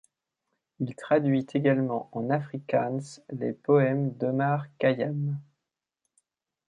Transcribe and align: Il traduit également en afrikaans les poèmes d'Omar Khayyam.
Il 0.79 0.95
traduit 0.95 1.45
également 1.53 2.09
en 2.13 2.31
afrikaans 2.31 2.97
les 3.29 3.53
poèmes 3.53 4.11
d'Omar 4.13 4.65
Khayyam. 4.79 5.39